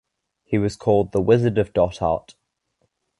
[0.43, 2.33] He was called The Wizard of Dot Art.